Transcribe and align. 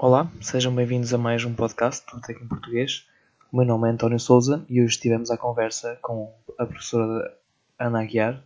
Olá, 0.00 0.30
sejam 0.40 0.72
bem-vindos 0.72 1.12
a 1.12 1.18
mais 1.18 1.44
um 1.44 1.52
podcast 1.52 2.06
do 2.14 2.20
Tec 2.20 2.40
em 2.40 2.46
Português. 2.46 3.04
O 3.52 3.56
meu 3.56 3.66
nome 3.66 3.88
é 3.88 3.90
António 3.90 4.20
Souza 4.20 4.64
e 4.68 4.80
hoje 4.80 4.94
estivemos 4.94 5.28
à 5.28 5.36
conversa 5.36 5.98
com 6.00 6.32
a 6.56 6.64
professora 6.64 7.36
Ana 7.76 8.02
Aguiar, 8.02 8.40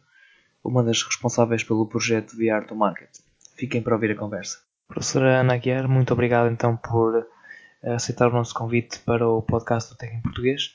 uma 0.64 0.82
das 0.82 1.02
responsáveis 1.02 1.62
pelo 1.62 1.86
projeto 1.86 2.34
VR 2.34 2.66
do 2.66 2.74
Market. 2.74 3.10
Fiquem 3.54 3.82
para 3.82 3.94
ouvir 3.94 4.12
a 4.12 4.16
conversa. 4.16 4.60
Professora 4.88 5.40
Ana 5.40 5.52
Aguiar, 5.52 5.86
muito 5.86 6.14
obrigado 6.14 6.50
então 6.50 6.74
por 6.74 7.28
aceitar 7.82 8.28
o 8.28 8.32
nosso 8.32 8.54
convite 8.54 9.00
para 9.00 9.28
o 9.28 9.42
podcast 9.42 9.92
do 9.92 9.98
Tec 9.98 10.10
em 10.10 10.22
Português. 10.22 10.74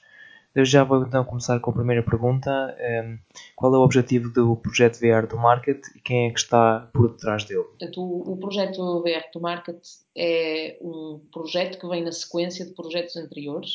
Eu 0.55 0.65
já 0.65 0.83
vou 0.83 1.03
então 1.03 1.23
começar 1.23 1.59
com 1.59 1.69
a 1.69 1.73
primeira 1.73 2.01
pergunta. 2.01 2.49
Um, 2.79 3.19
qual 3.55 3.73
é 3.75 3.77
o 3.77 3.81
objetivo 3.81 4.29
do 4.29 4.55
projeto 4.55 4.99
VR 4.99 5.27
do 5.27 5.37
Market 5.37 5.81
e 5.95 6.01
quem 6.01 6.27
é 6.27 6.31
que 6.31 6.39
está 6.39 6.89
por 6.93 7.11
detrás 7.11 7.43
dele? 7.43 7.63
Portanto, 7.63 8.01
o, 8.01 8.33
o 8.33 8.37
projeto 8.37 9.03
VR 9.03 9.29
do 9.31 9.39
Market 9.39 9.77
é 10.17 10.77
um 10.81 11.21
projeto 11.31 11.79
que 11.79 11.87
vem 11.87 12.03
na 12.03 12.11
sequência 12.11 12.65
de 12.65 12.73
projetos 12.73 13.15
anteriores, 13.15 13.71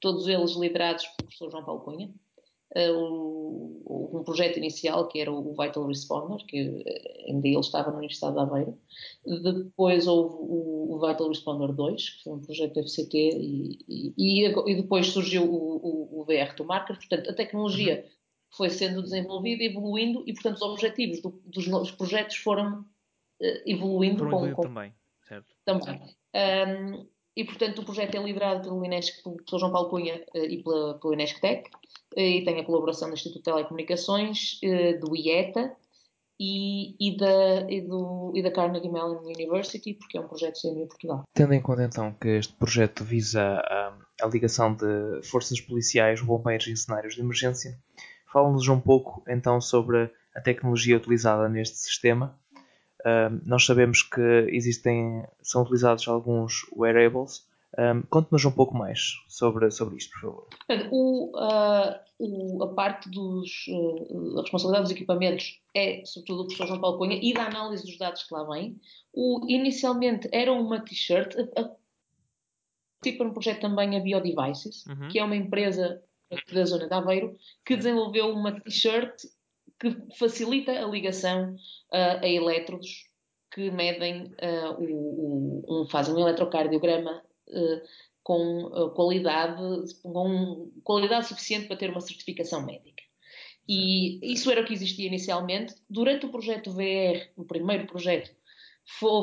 todos 0.00 0.26
eles 0.26 0.52
liderados 0.56 1.04
pelo 1.04 1.28
professor 1.28 1.50
João 1.50 1.64
Paulo 1.64 1.80
Cunha. 1.82 2.10
Uh, 2.76 3.80
um 4.20 4.24
projeto 4.24 4.58
inicial 4.58 5.08
que 5.08 5.20
era 5.20 5.30
o 5.30 5.54
Vital 5.54 5.86
Responder, 5.86 6.44
que 6.46 6.82
eh, 6.86 7.24
ainda 7.28 7.48
ele 7.48 7.58
estava 7.58 7.90
na 7.90 7.98
Universidade 7.98 8.34
de 8.34 8.40
Aveiro. 8.40 8.78
Depois 9.24 10.06
houve 10.06 10.34
o, 10.38 10.94
o 10.94 11.06
Vital 11.06 11.28
Responder 11.28 11.72
2, 11.72 12.10
que 12.10 12.22
foi 12.24 12.32
um 12.34 12.40
projeto 12.40 12.82
FCT, 12.82 13.16
e, 13.16 13.78
e, 13.88 14.44
e, 14.46 14.74
depois 14.74 15.08
surgiu 15.08 15.44
o, 15.44 15.76
o, 15.76 16.20
o 16.20 16.24
VR 16.24 16.54
to 16.54 16.64
Marker. 16.64 16.96
Portanto, 16.96 17.30
a 17.30 17.34
tecnologia 17.34 18.04
uhum. 18.04 18.10
foi 18.56 18.70
sendo 18.70 19.02
desenvolvida, 19.02 19.64
evoluindo, 19.64 20.22
e 20.26 20.32
portanto 20.32 20.56
os 20.56 20.62
objetivos 20.62 21.20
do, 21.20 21.40
dos 21.44 21.66
novos 21.66 21.90
projetos 21.90 22.36
foram 22.36 22.80
uh, 22.80 23.62
evoluindo. 23.66 24.28
Com, 24.28 24.52
com, 24.52 24.62
também, 24.62 24.92
certo? 25.26 25.54
Também. 25.64 26.00
Um, 26.34 27.06
e, 27.40 27.44
portanto, 27.44 27.78
o 27.78 27.84
projeto 27.86 28.14
é 28.16 28.22
liderado 28.22 28.68
pelo 28.68 28.84
Inesc, 28.84 29.22
pelo 29.22 29.58
João 29.58 29.72
Paulo 29.72 29.88
Cunha 29.88 30.22
eh, 30.34 30.44
e 30.44 30.62
pela, 30.62 30.98
pelo 30.98 31.14
Inesc 31.14 31.40
Tech, 31.40 31.70
eh, 32.14 32.36
e 32.36 32.44
tem 32.44 32.60
a 32.60 32.64
colaboração 32.66 33.08
do 33.08 33.14
Instituto 33.14 33.38
de 33.38 33.44
Telecomunicações, 33.44 34.58
eh, 34.62 34.98
do 34.98 35.16
IETA 35.16 35.74
e, 36.38 36.96
e, 37.00 37.16
da, 37.16 37.66
e, 37.70 37.80
do, 37.80 38.30
e 38.34 38.42
da 38.42 38.50
Carnegie 38.50 38.90
Mellon 38.90 39.22
University, 39.22 39.94
porque 39.94 40.18
é 40.18 40.20
um 40.20 40.28
projeto 40.28 40.60
CMU 40.60 40.86
Portugal. 40.86 41.22
Tendo 41.32 41.54
em 41.54 41.62
conta, 41.62 41.82
então, 41.82 42.12
que 42.12 42.28
este 42.28 42.52
projeto 42.52 43.04
visa 43.04 43.40
a, 43.42 43.94
a 44.20 44.26
ligação 44.26 44.74
de 44.74 45.22
forças 45.22 45.58
policiais, 45.62 46.20
bombeiros 46.20 46.68
em 46.68 46.76
cenários 46.76 47.14
de 47.14 47.22
emergência, 47.22 47.78
fala-nos 48.30 48.68
um 48.68 48.78
pouco, 48.78 49.22
então, 49.26 49.62
sobre 49.62 50.10
a 50.36 50.42
tecnologia 50.42 50.98
utilizada 50.98 51.48
neste 51.48 51.78
sistema 51.78 52.38
um, 53.06 53.40
nós 53.44 53.64
sabemos 53.64 54.02
que 54.02 54.20
existem, 54.48 55.24
são 55.42 55.62
utilizados 55.62 56.06
alguns 56.08 56.66
wearables. 56.76 57.48
Um, 57.78 58.02
Conte-nos 58.02 58.44
um 58.44 58.50
pouco 58.50 58.76
mais 58.76 59.14
sobre, 59.28 59.70
sobre 59.70 59.96
isto, 59.96 60.10
por 60.12 60.20
favor. 60.20 60.48
O, 60.90 61.30
uh, 61.38 61.94
o, 62.18 62.64
a 62.64 62.74
parte 62.74 63.08
dos, 63.08 63.66
uh, 63.68 64.38
a 64.38 64.42
responsabilidade 64.42 64.84
dos 64.88 64.92
equipamentos 64.92 65.60
é, 65.74 66.02
sobretudo, 66.04 66.38
do 66.38 66.44
professor 66.46 66.66
João 66.66 66.80
Paulo 66.80 66.98
Cunha 66.98 67.18
e 67.22 67.32
da 67.32 67.46
análise 67.46 67.84
dos 67.84 67.96
dados 67.96 68.24
que 68.24 68.34
lá 68.34 68.44
vêm. 68.44 68.76
O, 69.12 69.46
inicialmente 69.48 70.28
era 70.32 70.52
uma 70.52 70.80
t-shirt, 70.80 71.34
tipo 73.02 73.24
um 73.24 73.32
projeto 73.32 73.60
também 73.60 73.96
a 73.96 74.00
Biodevices, 74.00 74.84
uhum. 74.86 75.08
que 75.08 75.18
é 75.18 75.24
uma 75.24 75.36
empresa 75.36 76.02
da 76.52 76.64
zona 76.64 76.86
de 76.86 76.94
Aveiro, 76.94 77.36
que 77.64 77.76
desenvolveu 77.76 78.30
uma 78.30 78.60
t-shirt 78.60 79.22
que 79.80 79.96
facilita 80.18 80.72
a 80.72 80.86
ligação 80.86 81.54
uh, 81.54 82.22
a 82.22 82.28
elétrodos 82.28 83.08
que 83.52 83.70
medem, 83.70 84.24
uh, 84.24 84.78
o, 84.78 85.64
o, 85.66 85.82
um, 85.82 85.88
fazem 85.88 86.14
um 86.14 86.20
eletrocardiograma 86.20 87.22
uh, 87.48 87.80
com 88.22 88.92
qualidade, 88.94 89.94
com 90.02 90.70
qualidade 90.84 91.26
suficiente 91.26 91.66
para 91.66 91.76
ter 91.76 91.90
uma 91.90 92.02
certificação 92.02 92.64
médica. 92.64 93.02
E 93.66 94.20
isso 94.32 94.50
era 94.50 94.60
o 94.60 94.64
que 94.64 94.74
existia 94.74 95.06
inicialmente. 95.06 95.74
Durante 95.88 96.26
o 96.26 96.30
projeto 96.30 96.70
VR, 96.70 97.30
o 97.34 97.44
primeiro 97.44 97.86
projeto, 97.86 98.30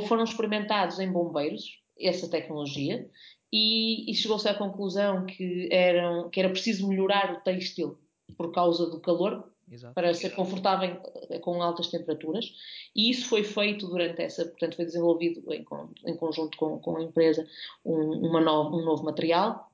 foram 0.07 0.23
experimentados 0.23 0.99
em 0.99 1.11
bombeiros 1.11 1.81
essa 1.99 2.29
tecnologia 2.29 3.09
e, 3.51 4.09
e 4.09 4.15
chegou-se 4.15 4.47
à 4.47 4.53
conclusão 4.53 5.25
que, 5.25 5.69
eram, 5.71 6.29
que 6.29 6.39
era 6.39 6.49
preciso 6.49 6.87
melhorar 6.87 7.33
o 7.33 7.41
têxtil 7.41 7.97
por 8.35 8.51
causa 8.51 8.89
do 8.89 8.99
calor, 8.99 9.51
Exato. 9.69 9.93
para 9.93 10.13
ser 10.13 10.29
confortável 10.29 10.95
com 11.41 11.61
altas 11.61 11.87
temperaturas. 11.87 12.53
E 12.95 13.09
isso 13.09 13.27
foi 13.27 13.43
feito 13.43 13.87
durante 13.87 14.21
essa, 14.21 14.45
portanto, 14.45 14.75
foi 14.75 14.85
desenvolvido 14.85 15.43
em, 15.53 15.65
em 16.05 16.15
conjunto 16.15 16.57
com, 16.57 16.79
com, 16.79 16.97
a 16.97 17.03
empresa 17.03 17.45
um, 17.83 18.27
um 18.27 18.85
novo 18.85 19.03
material. 19.03 19.69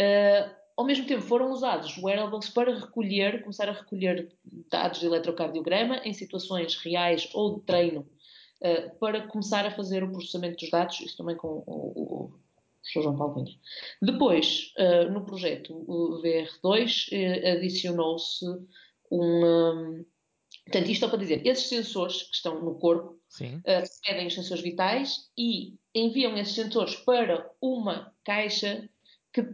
Uh, 0.00 0.50
ao 0.76 0.84
mesmo 0.84 1.06
tempo, 1.06 1.22
foram 1.22 1.52
usados 1.52 1.96
wearables 1.98 2.48
para 2.48 2.74
recolher, 2.74 3.42
começar 3.42 3.68
a 3.68 3.72
recolher 3.72 4.32
dados 4.70 5.00
de 5.00 5.06
eletrocardiograma 5.06 5.98
em 5.98 6.12
situações 6.12 6.74
reais 6.76 7.28
ou 7.34 7.56
de 7.56 7.66
treino, 7.66 8.00
uh, 8.62 8.98
para 8.98 9.26
começar 9.28 9.66
a 9.66 9.70
fazer 9.70 10.02
o 10.02 10.10
processamento 10.10 10.56
dos 10.56 10.70
dados, 10.70 11.00
isso 11.00 11.16
também 11.18 11.36
com 11.36 11.62
o, 11.66 12.24
o 12.24 12.32
professor 12.80 13.02
João 13.02 13.16
Paulo 13.16 13.34
Cunha. 13.34 13.54
Depois, 14.00 14.72
uh, 14.78 15.12
no 15.12 15.24
projeto 15.24 15.84
VR2, 16.22 17.56
adicionou-se 17.58 18.46
um. 19.22 20.04
Portanto, 20.66 20.90
isto 20.90 21.04
é 21.04 21.08
para 21.08 21.18
dizer, 21.18 21.46
esses 21.46 21.68
sensores 21.68 22.22
que 22.22 22.34
estão 22.36 22.62
no 22.62 22.78
corpo 22.78 23.12
uh, 23.12 24.06
pedem 24.06 24.26
os 24.26 24.34
sensores 24.34 24.62
vitais 24.62 25.30
e 25.36 25.74
enviam 25.94 26.36
esses 26.38 26.54
sensores 26.54 26.96
para 26.96 27.50
uma 27.60 28.12
caixa 28.24 28.88
que 29.32 29.46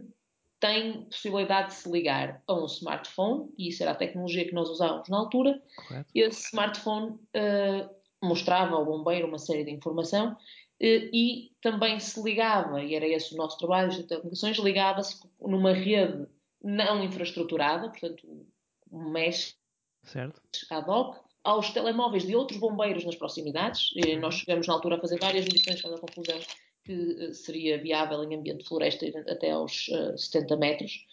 tem 0.59 1.05
possibilidade 1.05 1.69
de 1.69 1.73
se 1.73 1.91
ligar 1.91 2.41
a 2.47 2.53
um 2.53 2.65
smartphone, 2.65 3.51
e 3.57 3.69
isso 3.69 3.81
era 3.81 3.93
a 3.93 3.95
tecnologia 3.95 4.45
que 4.45 4.53
nós 4.53 4.69
usávamos 4.69 5.09
na 5.09 5.17
altura. 5.17 5.61
Correto. 5.75 6.09
Esse 6.13 6.45
smartphone 6.45 7.13
uh, 7.13 7.89
mostrava 8.23 8.75
ao 8.75 8.85
bombeiro 8.85 9.27
uma 9.27 9.39
série 9.39 9.65
de 9.65 9.71
informação 9.71 10.33
uh, 10.33 10.35
e 10.79 11.51
também 11.61 11.99
se 11.99 12.21
ligava, 12.21 12.81
e 12.83 12.95
era 12.95 13.07
esse 13.07 13.33
o 13.33 13.37
nosso 13.37 13.57
trabalho 13.57 13.89
de 13.89 14.03
telecomunicações, 14.03 14.57
ligava-se 14.59 15.19
numa 15.41 15.73
rede 15.73 16.27
não 16.63 17.03
infraestruturada, 17.03 17.89
portanto, 17.89 18.45
mexe 18.91 19.55
certo. 20.03 20.41
ad 20.69 20.89
hoc 20.89 21.17
aos 21.43 21.71
telemóveis 21.71 22.25
de 22.25 22.35
outros 22.35 22.59
bombeiros 22.59 23.05
nas 23.05 23.15
proximidades. 23.15 23.91
E 23.95 24.15
nós 24.17 24.35
chegamos 24.35 24.67
na 24.67 24.73
altura 24.73 24.97
a 24.97 25.01
fazer 25.01 25.19
várias 25.19 25.45
medições 25.45 25.81
para 25.81 25.95
a 25.95 25.99
conclusão 25.99 26.39
que 26.83 26.93
uh, 26.93 27.33
seria 27.33 27.81
viável 27.81 28.23
em 28.23 28.35
ambiente 28.35 28.59
de 28.59 28.67
floresta 28.67 29.05
até 29.27 29.51
aos 29.51 29.87
uh, 29.89 30.13
eh, 30.13 30.17
70 30.17 30.57
metros. 30.57 31.05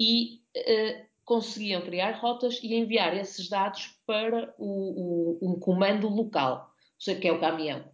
E 0.00 0.40
uh, 0.56 1.06
conseguiam 1.24 1.82
criar 1.82 2.12
rotas 2.12 2.60
e 2.62 2.74
enviar 2.74 3.16
esses 3.16 3.48
dados 3.48 3.98
para 4.06 4.54
o, 4.58 5.38
o, 5.40 5.50
um 5.50 5.60
comando 5.60 6.08
local, 6.08 6.74
que 6.98 7.28
é 7.28 7.32
o 7.32 7.40
caminhão. 7.40 7.84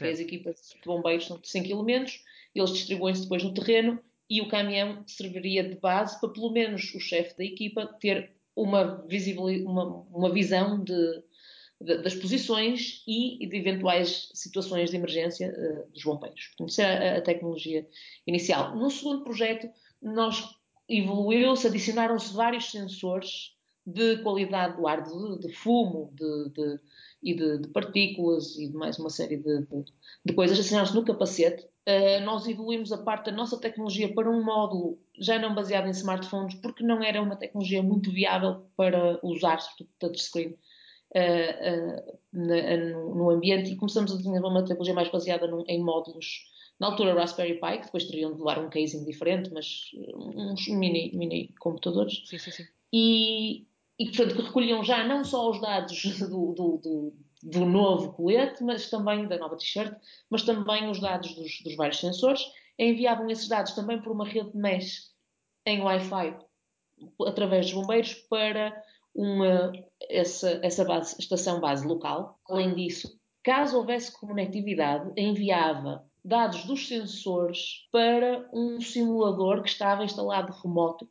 As 0.00 0.20
equipas 0.20 0.60
de 0.76 0.86
bombeiros 0.86 1.26
são 1.26 1.40
de 1.40 1.48
5 1.48 1.66
elementos, 1.66 2.22
eles 2.54 2.70
distribuem-se 2.70 3.22
depois 3.22 3.42
no 3.42 3.52
terreno 3.52 4.00
e 4.30 4.40
o 4.40 4.48
caminhão 4.48 5.02
serviria 5.08 5.68
de 5.68 5.74
base 5.76 6.20
para 6.20 6.28
pelo 6.28 6.52
menos 6.52 6.94
o 6.94 7.00
chefe 7.00 7.36
da 7.36 7.44
equipa 7.44 7.86
ter 8.00 8.37
uma, 8.62 9.04
uma, 9.64 9.84
uma 10.10 10.32
visão 10.32 10.82
de, 10.82 11.22
de, 11.80 12.02
das 12.02 12.14
posições 12.14 13.02
e 13.06 13.46
de 13.46 13.56
eventuais 13.56 14.30
situações 14.34 14.90
de 14.90 14.96
emergência 14.96 15.54
uh, 15.56 15.92
dos 15.92 16.02
bombeiros. 16.02 16.48
Portanto, 16.48 16.70
isso 16.70 16.82
é 16.82 17.14
a, 17.14 17.18
a, 17.18 17.22
tecnologia 17.22 17.86
inicial. 18.26 18.76
No 18.76 18.90
segundo 18.90 19.22
projeto, 19.22 19.68
nós 20.02 20.44
evoluiu-se, 20.88 21.66
adicionaram-se 21.66 22.34
vários 22.34 22.70
sensores 22.70 23.56
de 23.86 24.18
qualidade 24.18 24.76
do 24.76 24.86
ar, 24.86 25.02
de, 25.02 25.38
de 25.38 25.52
fumo 25.54 26.12
de, 26.14 26.50
de, 26.50 26.80
e 27.22 27.34
de, 27.34 27.68
partículas 27.68 28.56
e 28.58 28.68
de 28.68 28.74
mais 28.74 28.98
uma 28.98 29.08
série 29.08 29.38
de, 29.38 29.66
coisas, 30.34 30.58
adicionaram-se 30.58 30.94
no 30.94 31.04
capacete 31.04 31.66
Uh, 31.88 32.22
nós 32.22 32.46
evoluímos 32.46 32.92
a 32.92 32.98
parte 32.98 33.30
da 33.30 33.32
nossa 33.32 33.58
tecnologia 33.58 34.12
para 34.12 34.30
um 34.30 34.44
módulo 34.44 34.98
já 35.18 35.38
não 35.38 35.54
baseado 35.54 35.86
em 35.86 35.90
smartphones, 35.90 36.54
porque 36.56 36.84
não 36.84 37.02
era 37.02 37.22
uma 37.22 37.34
tecnologia 37.34 37.82
muito 37.82 38.12
viável 38.12 38.66
para 38.76 39.18
usar, 39.22 39.58
sobretudo 39.58 39.88
touchscreen, 39.98 40.48
uh, 40.48 42.10
uh, 42.10 42.18
no, 42.30 43.14
no, 43.14 43.30
ambiente, 43.30 43.72
e 43.72 43.76
começamos 43.76 44.12
a 44.12 44.18
desenvolver 44.18 44.46
uma 44.46 44.64
tecnologia 44.64 44.92
mais 44.92 45.10
baseada 45.10 45.46
num, 45.46 45.64
em 45.66 45.82
módulos, 45.82 46.44
na 46.78 46.88
altura 46.88 47.14
Raspberry 47.14 47.58
Pi, 47.58 47.78
que 47.78 47.86
depois 47.86 48.04
teriam 48.04 48.34
de 48.34 48.38
levar 48.38 48.58
um 48.58 48.68
casing 48.68 49.06
diferente, 49.06 49.50
mas 49.50 49.90
uns 50.14 50.68
mini, 50.68 51.10
mini 51.14 51.54
computadores. 51.58 52.22
Sim, 52.26 52.38
sim, 52.38 52.50
sim. 52.50 52.66
E, 52.92 53.66
e, 53.98 54.06
portanto, 54.08 54.36
que 54.36 54.42
recolhiam 54.42 54.84
já 54.84 55.06
não 55.06 55.24
só 55.24 55.48
os 55.48 55.58
dados 55.58 56.02
do, 56.20 56.52
do, 56.52 56.76
do 56.76 57.12
do 57.42 57.64
novo 57.64 58.12
colete, 58.12 58.62
mas 58.64 58.90
também 58.90 59.26
da 59.26 59.38
nova 59.38 59.56
t-shirt, 59.56 59.94
mas 60.30 60.42
também 60.42 60.90
os 60.90 61.00
dados 61.00 61.34
dos, 61.34 61.62
dos, 61.62 61.76
vários 61.76 62.00
sensores. 62.00 62.42
Enviavam 62.78 63.28
esses 63.30 63.48
dados 63.48 63.72
também 63.72 64.00
por 64.00 64.12
uma 64.12 64.26
rede 64.26 64.52
de 64.52 64.58
mesh 64.58 65.12
em 65.66 65.80
Wi-Fi 65.82 66.36
através 67.26 67.66
dos 67.66 67.74
bombeiros 67.74 68.14
para 68.14 68.82
uma, 69.14 69.72
essa, 70.08 70.60
essa 70.62 70.84
base, 70.84 71.16
estação 71.18 71.60
base 71.60 71.86
local. 71.86 72.38
Além 72.48 72.74
disso, 72.74 73.18
caso 73.42 73.76
houvesse 73.76 74.12
conectividade, 74.12 75.12
enviava 75.16 76.08
dados 76.24 76.64
dos 76.64 76.86
sensores 76.86 77.88
para 77.90 78.48
um 78.52 78.80
simulador 78.80 79.62
que 79.62 79.68
estava 79.68 80.04
instalado 80.04 80.52
remoto 80.52 81.08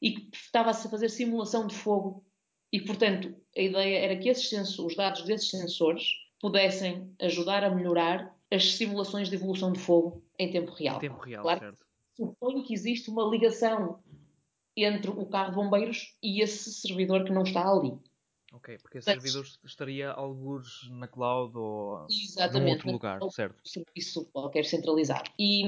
e 0.00 0.12
que 0.12 0.36
estava 0.36 0.70
a 0.70 0.74
fazer 0.74 1.08
simulação 1.08 1.66
de 1.66 1.74
fogo. 1.74 2.24
E, 2.72 2.80
portanto, 2.80 3.34
a 3.56 3.60
ideia 3.60 3.98
era 3.98 4.16
que 4.16 4.28
esses 4.28 4.48
sensores, 4.48 4.92
os 4.92 4.96
dados 4.96 5.22
desses 5.22 5.50
sensores 5.50 6.04
pudessem 6.40 7.12
ajudar 7.20 7.64
a 7.64 7.74
melhorar 7.74 8.34
as 8.50 8.74
simulações 8.74 9.28
de 9.28 9.36
evolução 9.36 9.72
de 9.72 9.78
fogo 9.78 10.22
em 10.38 10.50
tempo 10.50 10.72
real. 10.72 10.96
Em 10.96 11.00
tempo 11.00 11.20
real, 11.20 11.42
claro, 11.42 11.60
certo. 11.60 11.86
Supõe 12.16 12.62
que 12.62 12.74
existe 12.74 13.10
uma 13.10 13.24
ligação 13.24 14.00
entre 14.76 15.10
o 15.10 15.26
carro 15.26 15.50
de 15.50 15.56
bombeiros 15.56 16.16
e 16.22 16.42
esse 16.42 16.72
servidor 16.72 17.24
que 17.24 17.32
não 17.32 17.42
está 17.42 17.68
ali. 17.68 17.98
Ok, 18.52 18.78
porque 18.78 18.98
esse 18.98 19.04
servidor 19.04 19.46
estaria 19.64 20.10
alguns 20.10 20.90
na 20.90 21.06
cloud 21.06 21.56
ou 21.56 22.06
num 22.52 22.68
outro 22.68 22.90
lugar, 22.90 23.20
certo? 23.30 23.60
serviço 23.64 24.28
qualquer 24.32 24.64
centralizado. 24.64 25.30
E, 25.38 25.62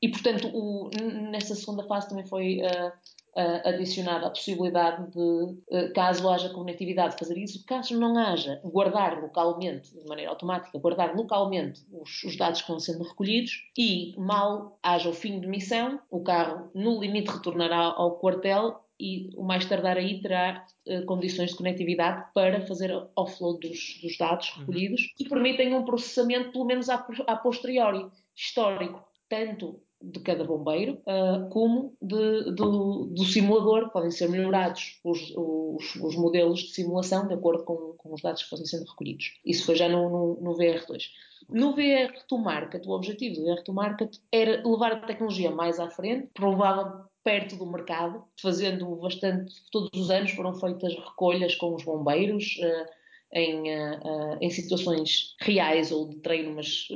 e 0.00 0.08
portanto, 0.08 0.48
o, 0.48 0.88
nessa 1.30 1.54
segunda 1.54 1.86
fase 1.86 2.08
também 2.08 2.24
foi 2.24 2.60
uh, 2.62 2.92
uh, 3.36 3.68
adicionada 3.68 4.26
a 4.26 4.30
possibilidade 4.30 5.10
de, 5.10 5.18
uh, 5.18 5.92
caso 5.94 6.28
haja 6.28 6.48
conectividade, 6.48 7.16
fazer 7.18 7.36
isso. 7.38 7.64
Caso 7.66 7.98
não 7.98 8.16
haja, 8.16 8.60
guardar 8.64 9.20
localmente, 9.20 9.94
de 9.94 10.06
maneira 10.08 10.30
automática, 10.30 10.78
guardar 10.78 11.14
localmente 11.14 11.86
os, 11.92 12.24
os 12.24 12.36
dados 12.36 12.62
que 12.62 12.68
vão 12.68 12.80
sendo 12.80 13.04
recolhidos 13.04 13.70
e, 13.76 14.14
mal 14.18 14.78
haja 14.82 15.08
o 15.08 15.12
fim 15.12 15.38
de 15.38 15.46
missão, 15.46 16.00
o 16.10 16.20
carro, 16.22 16.70
no 16.74 17.00
limite, 17.00 17.30
retornará 17.30 17.78
ao 17.78 18.18
quartel 18.18 18.82
e 18.98 19.30
o 19.36 19.42
mais 19.42 19.66
tardar 19.66 19.98
aí 19.98 20.20
terá 20.22 20.66
uh, 20.86 21.04
condições 21.04 21.50
de 21.50 21.56
conectividade 21.56 22.24
para 22.32 22.62
fazer 22.62 22.90
offload 23.14 23.68
dos, 23.68 24.00
dos 24.02 24.16
dados 24.16 24.50
uhum. 24.52 24.60
recolhidos 24.60 25.02
uhum. 25.02 25.08
e 25.20 25.28
permitem 25.28 25.74
um 25.74 25.84
processamento, 25.84 26.52
pelo 26.52 26.64
menos 26.64 26.88
a, 26.88 27.06
a 27.26 27.36
posteriori, 27.36 28.06
histórico, 28.34 29.04
tanto 29.28 29.80
de 30.02 30.20
cada 30.20 30.44
bombeiro, 30.44 31.00
uh, 31.06 31.48
como 31.50 31.96
de, 32.00 32.52
do, 32.52 33.06
do, 33.06 33.24
simulador. 33.24 33.90
Podem 33.90 34.10
ser 34.10 34.28
melhorados 34.28 35.00
os, 35.02 35.32
os, 35.36 35.96
os, 35.96 36.16
modelos 36.16 36.60
de 36.60 36.74
simulação 36.74 37.26
de 37.26 37.34
acordo 37.34 37.64
com, 37.64 37.94
com, 37.96 38.14
os 38.14 38.22
dados 38.22 38.42
que 38.42 38.50
fossem 38.50 38.66
sendo 38.66 38.88
recolhidos. 38.88 39.38
Isso 39.44 39.64
foi 39.64 39.74
já 39.76 39.88
no, 39.88 40.08
no, 40.08 40.40
no 40.40 40.56
VR2. 40.56 41.04
No 41.48 41.74
VR2 41.74 42.38
Market, 42.38 42.86
o 42.86 42.90
objetivo 42.90 43.36
do 43.36 43.46
VR2 43.46 43.72
Market 43.72 44.16
era 44.30 44.62
levar 44.66 44.92
a 44.92 45.00
tecnologia 45.00 45.50
mais 45.50 45.78
à 45.80 45.88
frente, 45.88 46.28
provavelmente 46.34 47.06
perto 47.24 47.56
do 47.56 47.66
mercado, 47.66 48.22
fazendo 48.40 48.94
bastante, 48.96 49.52
todos 49.72 49.90
os 50.00 50.10
anos 50.10 50.30
foram 50.30 50.54
feitas 50.54 50.94
recolhas 50.94 51.56
com 51.56 51.74
os 51.74 51.82
bombeiros, 51.82 52.56
uh, 52.58 52.86
em, 53.32 53.74
uh, 53.76 54.38
em, 54.40 54.48
situações 54.48 55.34
reais 55.40 55.90
ou 55.90 56.08
de 56.08 56.18
treino, 56.18 56.54
mas 56.54 56.86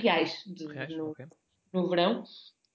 reais, 0.00 0.42
de, 0.44 0.66
reais 0.66 0.96
no, 0.96 1.10
okay. 1.10 1.26
No 1.76 1.88
verão. 1.88 2.24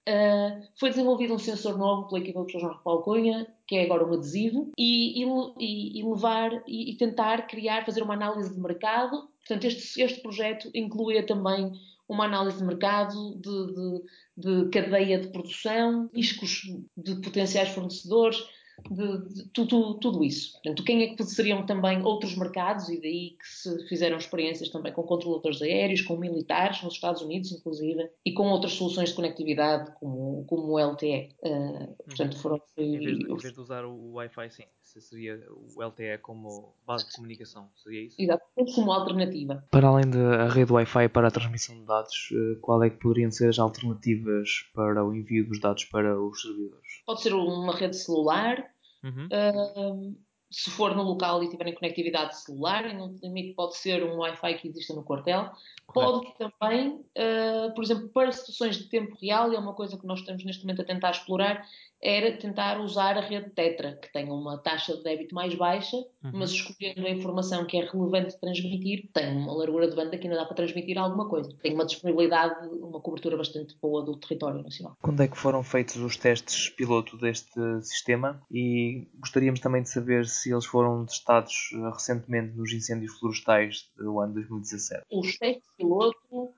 Uh, 0.08 0.66
foi 0.80 0.90
desenvolvido 0.90 1.32
um 1.32 1.38
sensor 1.38 1.78
novo 1.78 2.08
pela 2.08 2.20
equipa 2.20 2.40
do 2.40 2.46
Professor 2.46 2.72
João 2.72 2.82
Paulo 2.82 3.02
Cunha, 3.02 3.46
que 3.68 3.76
é 3.76 3.84
agora 3.84 4.04
um 4.04 4.14
adesivo, 4.14 4.72
e, 4.76 5.22
e, 5.22 6.00
e 6.00 6.02
levar 6.02 6.50
e, 6.66 6.90
e, 6.90 6.96
tentar 6.96 7.46
criar, 7.46 7.84
fazer 7.84 8.02
uma 8.02 8.14
análise 8.14 8.52
de 8.52 8.60
mercado. 8.60 9.28
Portanto, 9.38 9.64
este, 9.64 10.02
este 10.02 10.20
projeto 10.20 10.70
incluía 10.74 11.24
também 11.24 11.70
uma 12.08 12.24
análise 12.24 12.58
de 12.58 12.64
mercado, 12.64 13.36
de, 13.36 13.74
de, 13.74 14.64
de 14.64 14.70
cadeia 14.70 15.20
de 15.20 15.28
produção, 15.28 16.10
riscos 16.12 16.62
de 16.96 17.14
potenciais 17.20 17.68
fornecedores, 17.68 18.44
de, 18.90 19.34
de 19.34 19.48
tudo, 19.50 19.94
tudo, 19.98 20.24
isso. 20.24 20.52
Portanto, 20.52 20.84
quem 20.84 21.02
é 21.02 21.14
que 21.14 21.24
seriam 21.24 21.64
também 21.64 22.02
outros 22.02 22.36
mercados, 22.36 22.88
e 22.88 23.00
daí 23.00 23.30
que 23.30 23.46
se 23.46 23.88
fizeram 23.88 24.16
experiências 24.16 24.68
também 24.68 24.92
com 24.92 25.02
controladores 25.02 25.62
aéreos, 25.62 26.02
com 26.02 26.16
militares 26.16 26.82
nos 26.82 26.94
Estados 26.94 27.22
Unidos, 27.22 27.52
inclusive, 27.52 28.10
e 28.24 28.32
com 28.32 28.48
outras 28.48 28.72
soluções 28.72 29.10
de 29.10 29.14
conectividade, 29.14 29.92
como, 29.98 30.44
como 30.46 30.72
o 30.72 30.78
LTE. 30.78 31.30
Uh, 31.42 31.48
ah, 31.48 32.04
portanto, 32.04 32.38
foram. 32.38 32.60
Em 32.76 32.98
vez, 32.98 33.18
de, 33.18 33.32
em 33.32 33.36
vez 33.36 33.54
de 33.54 33.60
usar 33.60 33.84
o 33.84 34.12
Wi-Fi, 34.14 34.50
sim, 34.50 34.64
seria 35.00 35.40
o 35.50 35.82
LTE 35.82 36.18
como 36.20 36.74
base 36.86 37.06
de 37.06 37.12
comunicação, 37.12 37.68
seria 37.76 38.02
isso? 38.02 38.16
Exatamente, 38.20 38.74
como 38.74 38.92
alternativa. 38.92 39.64
Para 39.70 39.88
além 39.88 40.10
da 40.10 40.48
rede 40.48 40.72
Wi-Fi 40.72 41.08
para 41.08 41.28
a 41.28 41.30
transmissão 41.30 41.78
de 41.78 41.86
dados, 41.86 42.30
eh, 42.32 42.58
qual 42.60 42.82
é 42.82 42.90
que 42.90 42.98
poderiam 42.98 43.30
ser 43.30 43.48
as 43.48 43.58
alternativas 43.58 44.70
para 44.74 45.04
o 45.04 45.14
envio 45.14 45.46
dos 45.46 45.60
dados 45.60 45.84
para 45.84 46.20
os 46.20 46.40
servidores? 46.40 47.02
Pode 47.06 47.22
ser 47.22 47.34
uma 47.34 47.74
rede 47.74 47.96
celular, 47.96 48.71
Uhum. 49.02 49.26
Uh, 49.26 50.16
se 50.50 50.70
for 50.70 50.94
no 50.94 51.02
local 51.02 51.42
e 51.42 51.48
tiverem 51.48 51.74
conectividade 51.74 52.38
celular, 52.38 52.86
e 52.86 52.92
no 52.92 53.16
limite 53.22 53.54
pode 53.54 53.76
ser 53.76 54.04
um 54.04 54.18
Wi-Fi 54.18 54.54
que 54.54 54.68
exista 54.68 54.94
no 54.94 55.02
quartel. 55.02 55.50
Correto. 55.86 56.34
Pode 56.36 56.58
também, 56.58 56.90
uh, 56.90 57.74
por 57.74 57.82
exemplo, 57.82 58.08
para 58.10 58.30
situações 58.30 58.76
de 58.76 58.84
tempo 58.84 59.16
real, 59.20 59.50
e 59.50 59.56
é 59.56 59.58
uma 59.58 59.72
coisa 59.72 59.98
que 59.98 60.06
nós 60.06 60.20
estamos 60.20 60.44
neste 60.44 60.62
momento 60.62 60.82
a 60.82 60.84
tentar 60.84 61.10
explorar, 61.10 61.66
era 62.02 62.36
tentar 62.36 62.80
usar 62.80 63.16
a 63.16 63.20
rede 63.20 63.50
Tetra, 63.50 63.96
que 64.02 64.12
tem 64.12 64.28
uma 64.28 64.58
taxa 64.58 64.96
de 64.96 65.04
débito 65.04 65.34
mais 65.34 65.54
baixa, 65.54 65.96
uhum. 65.96 66.32
mas 66.34 66.50
escolhendo 66.50 67.06
a 67.06 67.10
informação 67.10 67.64
que 67.64 67.76
é 67.76 67.84
relevante 67.84 68.30
de 68.30 68.40
transmitir, 68.40 69.08
tem 69.12 69.36
uma 69.36 69.54
largura 69.54 69.88
de 69.88 69.94
banda 69.94 70.18
que 70.18 70.26
ainda 70.26 70.40
dá 70.40 70.44
para 70.44 70.56
transmitir 70.56 70.98
alguma 70.98 71.28
coisa. 71.28 71.54
Tem 71.62 71.72
uma 71.72 71.86
disponibilidade, 71.86 72.68
uma 72.68 73.00
cobertura 73.00 73.36
bastante 73.36 73.76
boa 73.80 74.02
do 74.02 74.16
território 74.16 74.62
nacional. 74.62 74.96
Quando 75.00 75.22
é 75.22 75.28
que 75.28 75.38
foram 75.38 75.62
feitos 75.62 75.96
os 75.96 76.16
testes 76.16 76.68
piloto 76.70 77.16
deste 77.16 77.60
sistema? 77.82 78.42
E 78.50 79.06
gostaríamos 79.20 79.60
também 79.60 79.82
de 79.82 79.90
saber 79.90 80.26
se 80.26 80.52
eles 80.52 80.66
foram 80.66 81.06
testados 81.06 81.70
eh, 81.72 81.90
recentemente 81.92 82.56
nos 82.56 82.72
incêndios 82.72 83.16
florestais 83.18 83.88
do 83.96 84.18
ano 84.18 84.34
2017. 84.34 85.04
Os 85.12 85.38
testes 85.38 85.68
piloto 85.76 86.51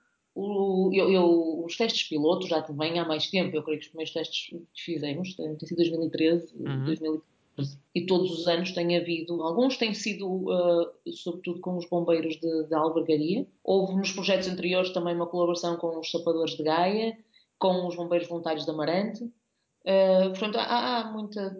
o, 0.54 0.90
eu, 0.92 1.10
eu, 1.10 1.64
os 1.64 1.76
testes 1.76 2.08
pilotos 2.08 2.48
já 2.48 2.60
vêm 2.60 2.98
há 2.98 3.04
mais 3.04 3.28
tempo. 3.28 3.56
Eu 3.56 3.62
creio 3.62 3.78
que 3.78 3.86
os 3.86 3.90
primeiros 3.90 4.12
testes 4.12 4.48
que 4.48 4.82
fizemos 4.82 5.34
têm 5.34 5.58
sido 5.58 5.76
2013, 5.76 6.54
uhum. 6.56 6.84
2014. 6.84 7.78
E 7.94 8.04
todos 8.06 8.32
os 8.32 8.48
anos 8.48 8.72
tem 8.72 8.96
havido, 8.96 9.40
alguns 9.40 9.76
têm 9.76 9.94
sido, 9.94 10.26
uh, 10.26 10.90
sobretudo 11.12 11.60
com 11.60 11.76
os 11.76 11.88
bombeiros 11.88 12.34
de, 12.40 12.64
de 12.66 12.74
albergaria. 12.74 13.46
Houve 13.62 13.94
nos 13.94 14.10
projetos 14.10 14.48
anteriores 14.48 14.90
também 14.90 15.14
uma 15.14 15.28
colaboração 15.28 15.76
com 15.76 16.00
os 16.00 16.10
sapadores 16.10 16.56
de 16.56 16.64
Gaia, 16.64 17.16
com 17.56 17.86
os 17.86 17.94
bombeiros 17.94 18.28
voluntários 18.28 18.64
de 18.64 18.70
Amarante. 18.70 19.22
Uh, 19.24 20.30
portanto, 20.30 20.56
há, 20.56 20.98
há 20.98 21.12
muita, 21.12 21.56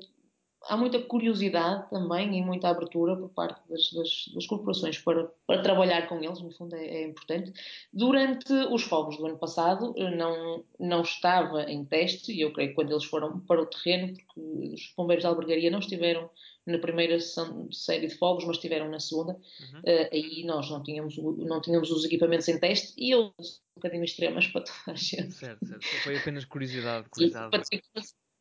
há 0.69 0.77
muita 0.77 1.01
curiosidade 1.01 1.89
também 1.91 2.37
e 2.37 2.43
muita 2.43 2.69
abertura 2.69 3.17
por 3.17 3.29
parte 3.31 3.61
das, 3.69 3.93
das, 3.93 4.31
das 4.35 4.47
corporações 4.47 4.99
para, 4.99 5.31
para, 5.47 5.63
trabalhar 5.63 6.09
com 6.09 6.23
eles, 6.23 6.41
no 6.41 6.51
fundo 6.51 6.75
é, 6.75 6.87
é, 6.87 7.07
importante. 7.07 7.53
Durante 7.93 8.53
os 8.53 8.83
fogos 8.83 9.17
do 9.17 9.27
ano 9.27 9.39
passado 9.39 9.95
não, 10.17 10.65
não 10.79 11.03
estava 11.03 11.65
em 11.65 11.85
teste, 11.85 12.33
e 12.33 12.41
eu 12.41 12.53
creio 12.53 12.71
que 12.71 12.75
quando 12.75 12.93
eles 12.93 13.05
foram 13.05 13.41
para 13.41 13.63
o 13.63 13.67
terreno, 13.67 14.15
porque 14.15 14.75
os 14.75 14.93
bombeiros 14.97 15.23
de 15.23 15.29
albergaria 15.29 15.71
não 15.71 15.79
estiveram 15.79 16.29
na 16.67 16.79
primeira 16.79 17.21
sessão, 17.21 17.71
série 17.71 18.07
de 18.07 18.17
fogos, 18.17 18.45
mas 18.47 18.57
estiveram 18.57 18.89
na 18.89 18.99
segunda, 18.99 19.35
uhum. 19.35 19.81
uh, 19.81 20.09
aí 20.11 20.45
nós 20.47 20.71
não 20.71 20.83
tínhamos, 20.83 21.17
não 21.19 21.61
tínhamos 21.61 21.91
os 21.91 22.07
equipamentos 22.07 22.49
em 22.49 22.59
teste 22.59 22.95
e 22.97 23.11
eu 23.11 23.35
um 23.77 23.81
bocadinho 23.81 24.05
extremas 24.05 24.47
para 24.47 24.63
toda 24.63 24.79
a 24.87 24.95
gente. 24.95 25.33
Certo, 25.33 25.67
certo. 25.67 25.85
Foi 26.03 26.17
apenas 26.17 26.45
curiosidade. 26.47 27.09
curiosidade 27.11 27.51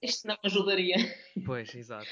isto 0.04 0.28
não 0.28 0.38
ajudaria. 0.44 0.98
Pois, 1.46 1.74
exato. 1.74 2.08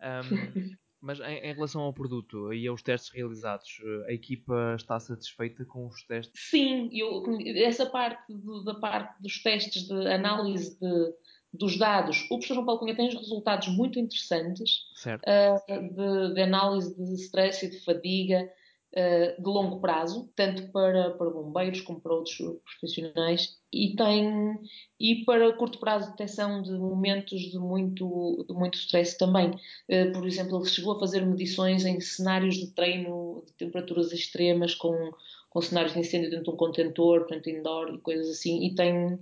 Um, 0.00 0.76
mas 1.00 1.18
em, 1.20 1.38
em, 1.38 1.54
relação 1.54 1.82
ao 1.82 1.92
produto 1.92 2.52
e 2.52 2.66
aos 2.66 2.82
testes 2.82 3.10
realizados, 3.10 3.80
a 4.06 4.12
equipa 4.12 4.74
está 4.76 5.00
satisfeita 5.00 5.64
com 5.64 5.86
os 5.86 6.02
testes? 6.02 6.50
Sim, 6.50 6.90
eu, 6.92 7.24
essa 7.64 7.86
parte 7.86 8.32
do, 8.32 8.62
da 8.64 8.74
parte 8.74 9.22
dos 9.22 9.42
testes 9.42 9.86
de 9.88 10.06
análise 10.08 10.78
de, 10.78 11.14
dos 11.52 11.78
dados, 11.78 12.24
o 12.26 12.36
professor 12.36 12.54
João 12.54 12.66
Paulo 12.66 12.80
Cunha 12.80 12.94
tem 12.94 13.08
resultados 13.08 13.68
muito 13.68 13.98
interessantes 13.98 14.84
uh, 15.06 15.94
de, 15.94 16.34
de, 16.34 16.42
análise 16.42 16.94
de 16.94 17.14
stress 17.14 17.64
e 17.64 17.70
de 17.70 17.80
fadiga 17.80 18.50
de 18.92 19.44
longo 19.44 19.80
prazo, 19.80 20.28
tanto 20.34 20.70
para, 20.72 21.10
para 21.10 21.30
bombeiros 21.30 21.80
como 21.80 22.00
para 22.00 22.14
outros 22.14 22.36
profissionais, 22.80 23.60
e 23.72 23.94
tem 23.94 24.58
e 24.98 25.24
para 25.24 25.52
curto 25.52 25.78
prazo 25.78 26.06
de 26.06 26.10
detecção 26.12 26.60
de 26.60 26.72
momentos 26.72 27.40
de 27.40 27.58
muito, 27.58 28.44
de 28.48 28.52
muito 28.52 28.76
stress 28.76 29.16
também. 29.16 29.50
Uh, 29.88 30.12
por 30.12 30.26
exemplo, 30.26 30.58
ele 30.58 30.68
chegou 30.68 30.96
a 30.96 31.00
fazer 31.00 31.24
medições 31.24 31.84
em 31.84 32.00
cenários 32.00 32.56
de 32.56 32.68
treino 32.72 33.44
de 33.46 33.52
temperaturas 33.54 34.12
extremas 34.12 34.74
com, 34.74 35.12
com 35.48 35.60
cenários 35.60 35.92
de 35.92 36.00
incêndio 36.00 36.30
dentro 36.30 36.46
de 36.46 36.50
um 36.50 36.56
contentor, 36.56 37.20
portanto 37.20 37.48
indoor 37.48 37.94
e 37.94 37.98
coisas 37.98 38.28
assim, 38.28 38.66
e 38.66 38.74
tem 38.74 39.18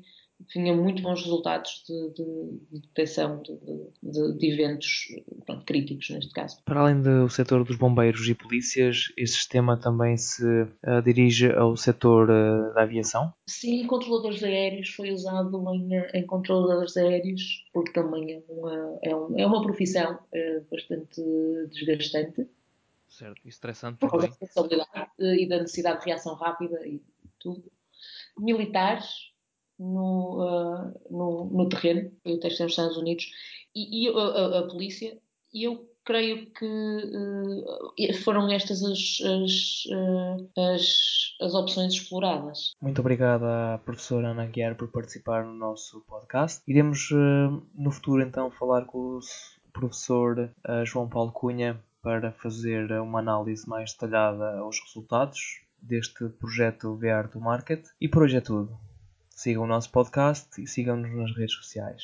tinha 0.47 0.75
muito 0.75 1.03
bons 1.03 1.23
resultados 1.23 1.85
de, 1.87 2.11
de, 2.11 2.59
de 2.71 2.81
detecção 2.87 3.43
de, 3.43 4.33
de, 4.39 4.53
eventos 4.53 5.09
pronto, 5.45 5.65
críticos, 5.65 6.11
neste 6.11 6.33
caso. 6.33 6.63
Para 6.65 6.81
além 6.81 7.03
do 7.03 7.29
setor 7.29 7.65
dos 7.65 7.77
bombeiros 7.77 8.29
e 8.29 8.35
polícias, 8.35 9.13
este 9.17 9.37
sistema 9.37 9.77
também 9.77 10.17
se 10.17 10.45
uh, 10.45 11.03
dirige 11.05 11.51
ao 11.53 11.77
setor 11.77 12.31
uh, 12.31 12.75
da 12.75 12.83
aviação? 12.83 13.33
Sim, 13.47 13.87
controladores 13.87 14.43
aéreos 14.43 14.91
foi 14.91 15.11
usado 15.11 15.65
em, 15.75 15.91
em 16.15 16.27
controladores 16.27 16.97
aéreos, 16.97 17.65
porque 17.73 17.93
também 17.93 18.35
é 18.35 18.43
uma, 18.49 18.99
é, 19.03 19.17
um, 19.17 19.39
é 19.39 19.47
uma 19.47 19.63
profissão 19.63 20.19
é 20.33 20.61
bastante 20.71 21.21
desgastante. 21.71 22.49
Certo, 23.09 23.41
e 23.45 23.49
estressante 23.49 23.99
por 23.99 24.11
causa 24.11 24.27
da 24.27 24.33
responsabilidade 24.33 25.11
e 25.19 25.49
da 25.49 25.61
necessidade 25.61 26.01
de 26.01 26.07
reação 26.07 26.35
rápida 26.35 26.87
e 26.87 27.03
tudo. 27.39 27.65
Militares, 28.39 29.28
no, 29.79 30.43
uh, 30.43 31.01
no, 31.11 31.51
no, 31.53 31.69
terreno, 31.69 32.11
eu 32.25 32.41
testei 32.41 32.65
nos 32.65 32.73
Estados 32.73 32.97
Unidos, 32.97 33.31
e, 33.75 34.07
e 34.07 34.09
a, 34.09 34.59
a, 34.59 34.63
polícia, 34.67 35.17
e 35.53 35.65
eu 35.65 35.89
creio 36.05 36.51
que 36.53 36.65
uh, 36.65 38.15
foram 38.25 38.51
estas 38.51 38.83
as, 38.83 39.19
as, 39.21 39.85
uh, 39.93 40.51
as, 40.75 41.37
as, 41.43 41.55
opções 41.55 41.93
exploradas. 41.93 42.73
Muito 42.81 43.01
obrigada 43.01 43.75
à 43.75 43.79
professora 43.79 44.29
Ana 44.29 44.47
Guiar 44.47 44.75
por 44.75 44.89
participar 44.89 45.45
no 45.45 45.53
nosso 45.53 46.01
podcast. 46.09 46.63
Iremos 46.67 47.11
uh, 47.11 47.63
no 47.75 47.91
futuro 47.91 48.23
então 48.23 48.51
falar 48.51 48.87
com 48.87 49.19
o 49.19 49.21
professor 49.71 50.51
João 50.85 51.09
Paulo 51.09 51.31
Cunha 51.31 51.79
para 52.03 52.33
fazer 52.33 52.91
uma 53.01 53.19
análise 53.19 53.69
mais 53.69 53.93
detalhada 53.93 54.59
aos 54.59 54.81
resultados 54.81 55.61
deste 55.81 56.29
projeto 56.31 56.97
VR 56.97 57.29
do 57.31 57.39
Market. 57.39 57.87
E 58.01 58.09
por 58.09 58.23
hoje 58.23 58.39
é 58.39 58.41
tudo. 58.41 58.88
Sigam 59.39 59.63
o 59.63 59.67
nosso 59.69 59.89
podcast 59.93 60.61
e 60.61 60.67
sigam-nos 60.67 61.15
nas 61.15 61.37
redes 61.37 61.55
sociais. 61.55 62.03